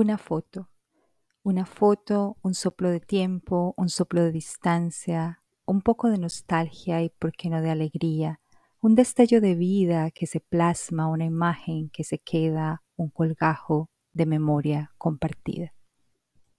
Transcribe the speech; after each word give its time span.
Una 0.00 0.16
foto. 0.16 0.68
Una 1.42 1.66
foto, 1.66 2.36
un 2.42 2.54
soplo 2.54 2.88
de 2.88 3.00
tiempo, 3.00 3.74
un 3.76 3.88
soplo 3.88 4.22
de 4.22 4.30
distancia, 4.30 5.42
un 5.66 5.82
poco 5.82 6.08
de 6.08 6.18
nostalgia 6.18 7.02
y, 7.02 7.10
por 7.10 7.32
qué 7.32 7.50
no, 7.50 7.60
de 7.60 7.70
alegría, 7.70 8.38
un 8.80 8.94
destello 8.94 9.40
de 9.40 9.56
vida 9.56 10.12
que 10.12 10.28
se 10.28 10.38
plasma, 10.38 11.08
una 11.08 11.24
imagen 11.24 11.90
que 11.90 12.04
se 12.04 12.20
queda, 12.20 12.84
un 12.94 13.10
colgajo 13.10 13.90
de 14.12 14.26
memoria 14.26 14.92
compartida. 14.98 15.74